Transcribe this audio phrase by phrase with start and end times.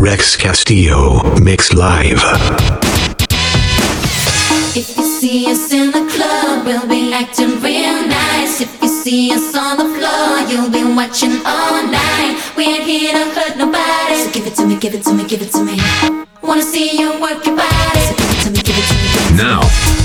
[0.00, 2.22] Rex Castillo, Mix Live.
[4.74, 8.62] If you see us in the club, we'll be acting real nice.
[8.62, 12.40] If you see us on the floor, you'll be watching all night.
[12.56, 14.14] We ain't here to hurt nobody.
[14.14, 15.78] So give it to me, give it to me, give it to me.
[16.42, 18.00] Wanna see you work your body.
[18.00, 19.36] So give it to me, give it to me, give it to me.
[19.36, 19.99] Now.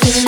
[0.00, 0.27] feeling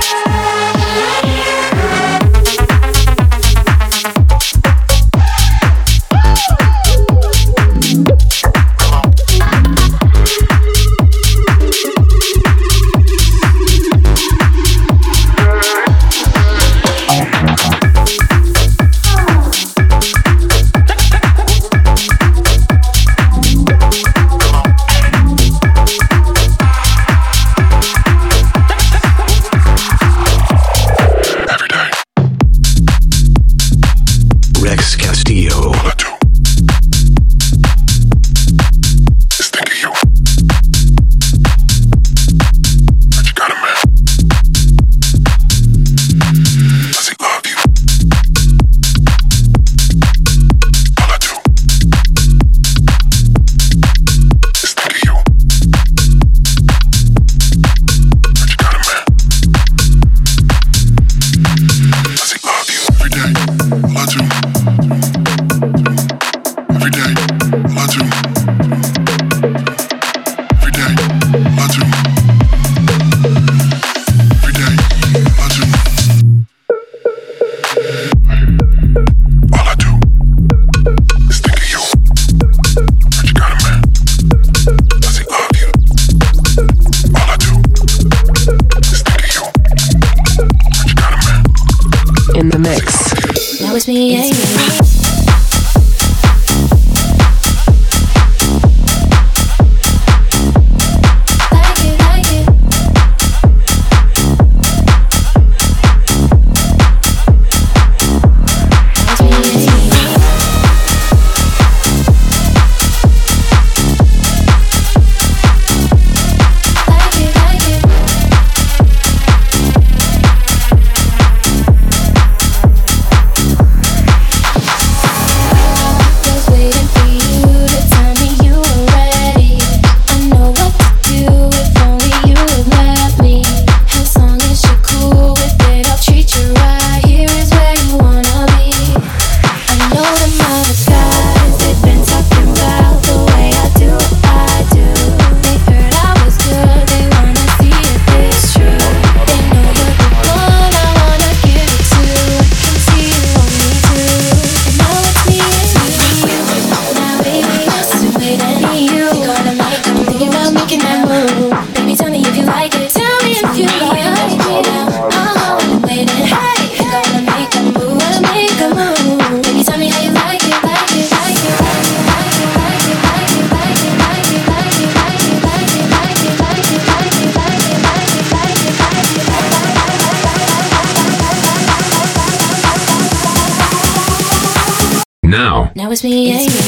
[185.31, 185.71] Now.
[185.75, 186.59] Now it's me and you.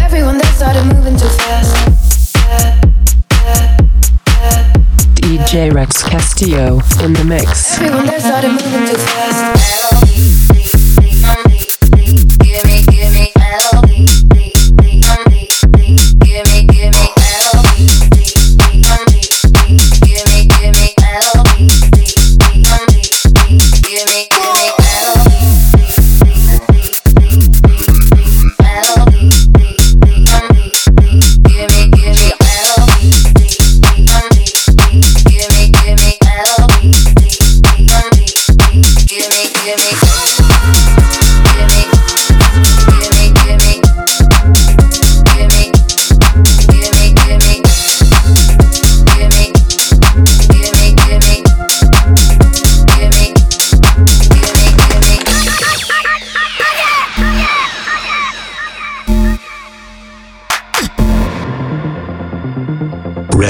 [0.00, 1.74] Everyone there started moving too fast.
[5.16, 7.76] DJ Rex Castillo in the mix.
[7.80, 8.06] Everyone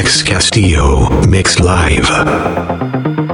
[0.04, 3.33] Rex Castillo Mix Live.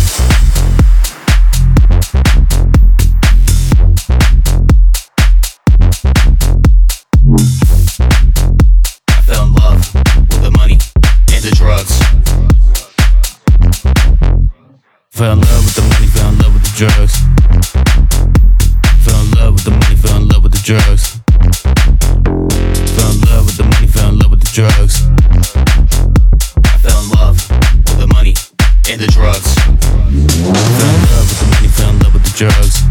[28.99, 29.53] The drugs.
[29.55, 32.81] Fell in love with the money, fell in love with the drugs.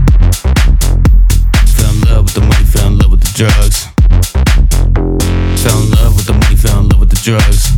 [1.76, 3.86] Fell in love with the money, fell in love with the drugs.
[5.62, 7.69] Fell in love with the money, fell in love with the drugs.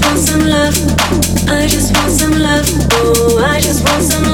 [0.00, 0.74] just want some love.
[1.48, 2.66] I just want some love.
[2.92, 4.29] Oh, I just want some love.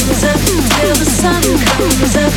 [0.00, 2.30] Till the sun comes up.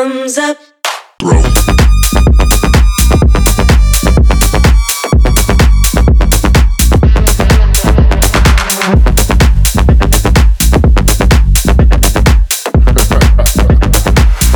[0.00, 0.56] Thumbs up.
[1.18, 1.42] Bro.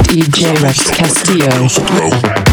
[0.08, 1.68] DJ Rex Castillo.
[1.68, 2.43] Throw.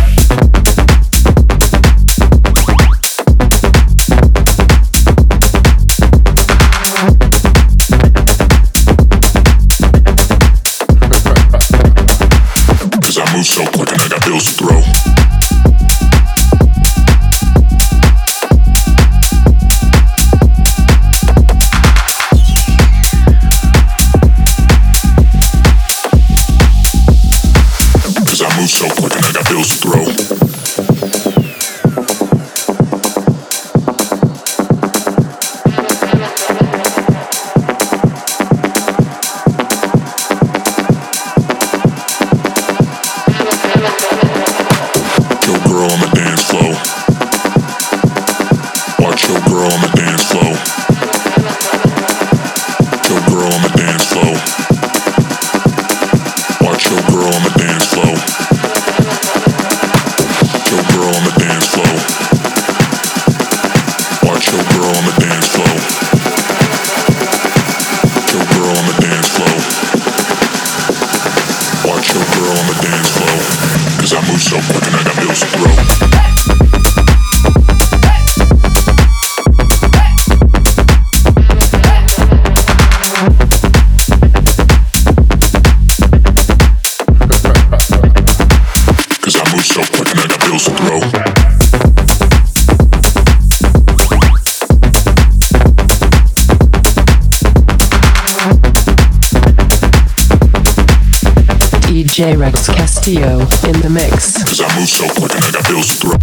[101.92, 104.42] DJ Rex Castillo in the mix.
[104.46, 106.18] Cause I move so quick and I got bills to throw.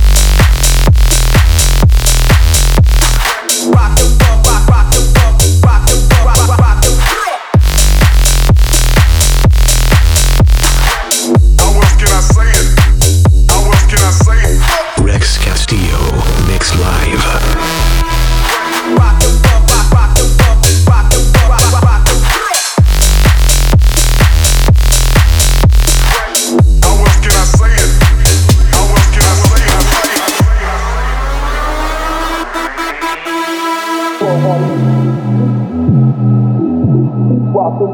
[3.76, 3.97] How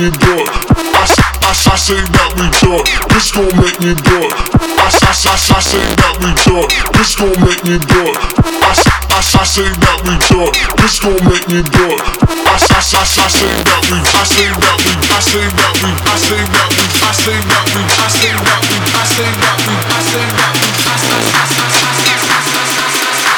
[0.01, 0.17] Me it.
[0.25, 1.05] I,
[1.45, 2.73] I, I say that we do.
[3.13, 4.01] This gon' make me it.
[4.01, 4.25] I,
[4.57, 6.57] I, I, I say that we do.
[6.97, 7.85] This gon' make me it.
[7.85, 8.73] I,
[9.13, 10.49] I, I say that we do.
[10.81, 11.69] This gon' make me it.
[11.69, 13.97] I, I, I, I say that we.
[14.01, 14.91] I say that we.
[15.05, 15.93] I say that we.
[15.93, 16.89] I say that we.
[16.97, 17.85] I say that we.
[17.85, 18.73] I say that we.
[18.81, 19.77] I say that we.
[19.85, 20.65] I say that we.
[20.65, 20.97] I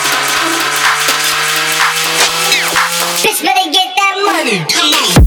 [0.04, 0.64] say that we.
[3.24, 4.64] Bitch better get that money.
[4.64, 5.23] Let's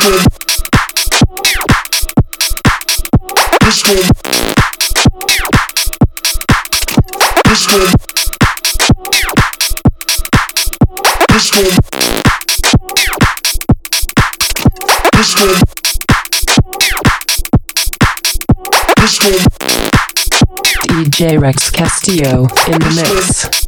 [0.00, 0.30] Disco.
[20.88, 23.60] DJ Rex Castillo in the mix.